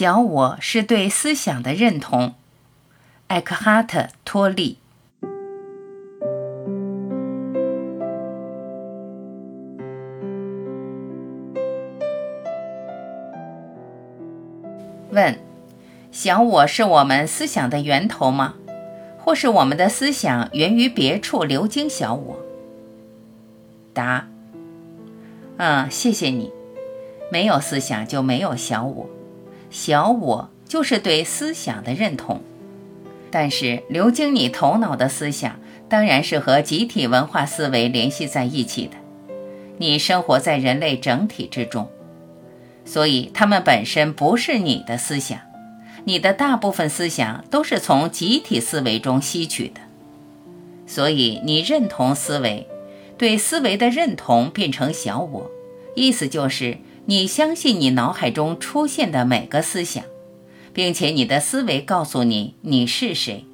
[0.00, 2.32] 小我是对思想的认同。
[3.26, 4.78] 艾克哈特·托利。
[15.10, 15.38] 问：
[16.10, 18.54] 小我是我们思想的源头吗？
[19.18, 22.40] 或是我们的思想源于别处流经小我？
[23.92, 24.26] 答：
[25.58, 26.50] 嗯，谢谢你。
[27.30, 29.10] 没有思想就没有小我，
[29.70, 32.40] 小我就是对思想的认同。
[33.30, 38.96] 但是流经你头脑的思想，当然是和集体文化思维联系在一起的。
[39.78, 41.88] 你生活在人类整体之中，
[42.84, 45.38] 所以他们本身不是你的思想。
[46.04, 49.80] 你的大部分思想都是从集体思维中吸取的，
[50.86, 52.66] 所以你认同思维，
[53.16, 55.50] 对思维的认同变成小我，
[55.94, 56.78] 意思就是。
[57.06, 60.04] 你相信你脑海中出现的每个思想，
[60.72, 63.44] 并且你的思维告诉你你是谁，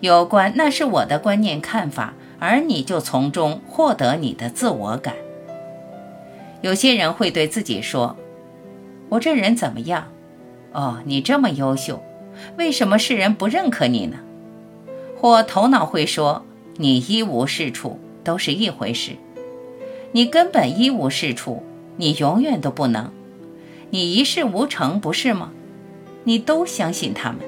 [0.00, 5.14] 有关那是我的观念看法，而你就从中获得你的自我感。
[6.60, 8.16] 有些人会对自己说
[9.08, 10.08] ：“我这人怎么样？
[10.72, 12.02] 哦，你这么优秀，
[12.58, 14.18] 为什么世人不认可你呢？”
[15.16, 16.44] 或头脑会说
[16.76, 19.12] ：“你一无是处，都是一回事，
[20.12, 21.64] 你根本一无是处。”
[21.98, 23.12] 你永远都不能，
[23.90, 25.50] 你一事无成，不是吗？
[26.24, 27.40] 你都相信他们，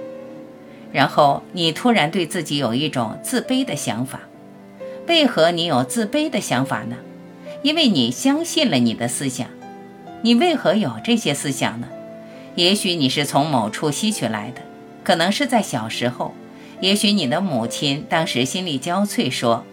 [0.92, 4.20] 然后你突然对自己有一种自卑的想法。
[5.06, 6.96] 为何你有自卑的想法呢？
[7.62, 9.48] 因为你相信了你的思想。
[10.22, 11.88] 你为何有这些思想呢？
[12.56, 14.60] 也许你是从某处吸取来的，
[15.04, 16.34] 可能是在小时候。
[16.80, 19.64] 也许你的母亲当时心力交瘁，说：“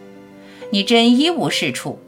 [0.70, 1.98] 你真一无是处。”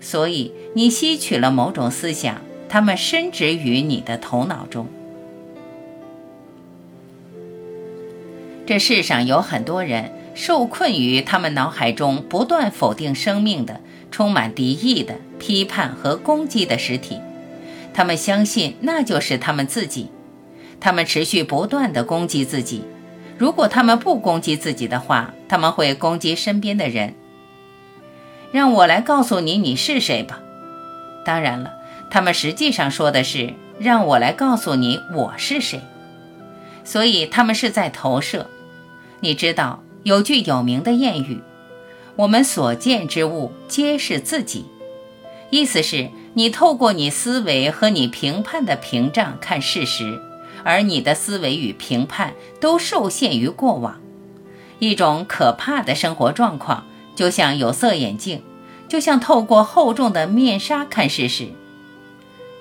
[0.00, 4.86] 所以你吸取了某种思想，它们深植于你的头脑中。
[8.66, 17.18] 这世上有很多人受困于他们脑海中不断否定生命的、充满敌意的、批判和攻击的实体，
[17.94, 20.08] 他们相信那就是他们自己，
[20.78, 22.82] 他们持续不断地攻击自己。
[23.38, 27.14] 如果他们不攻击自己的话，他们会攻击身边的人。
[28.50, 30.40] 让我来告诉你你是谁吧。
[31.24, 31.72] 当然了，
[32.10, 35.80] 他们实际上说的是让我来告诉你我是谁，
[36.84, 38.46] 所以他们是在投射。
[39.20, 41.40] 你知道有句有名的谚语
[42.16, 44.64] ：“我们所见之物皆是自己。”
[45.50, 50.20] 意思是你透过你思维和你评判的屏障看事实，
[50.62, 53.98] 而你的思维与评判都受限于过往，
[54.78, 56.86] 一种可怕的生活状况。
[57.18, 58.44] 就像有色眼镜，
[58.86, 61.48] 就像透过厚重的面纱看事实。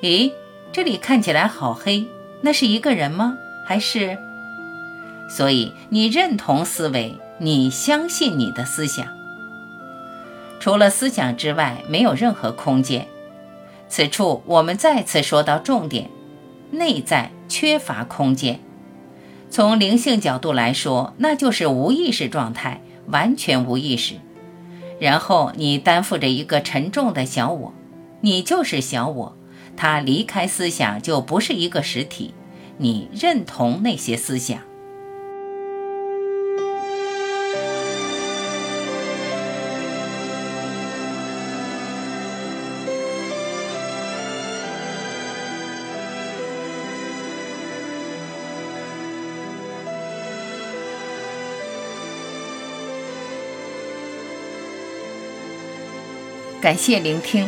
[0.02, 0.32] 咦，
[0.74, 2.08] 这里看起来好黑，
[2.42, 3.38] 那是一个人吗？
[3.68, 4.18] 还是？
[5.30, 9.06] 所以你认同思维，你相信你的思想。
[10.60, 13.08] 除了思想之外，没有任何空间。
[13.88, 16.10] 此处我们再次说到重点：
[16.72, 18.60] 内在缺乏空间。
[19.52, 24.16] 从灵性角度来说，那就是无意识状态，完全无意识。
[25.00, 27.74] 然后你担负着一个沉重的小我，
[28.22, 29.38] 你就是小我，
[29.76, 32.34] 他离开思想就不是一个实体。
[32.78, 34.60] 你认同那些思想。
[56.60, 57.48] 感谢聆听，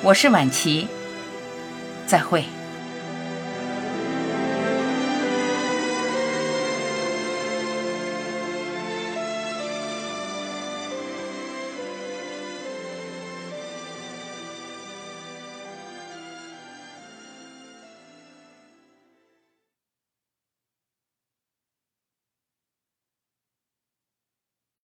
[0.00, 0.86] 我是晚琪，
[2.06, 2.44] 再会。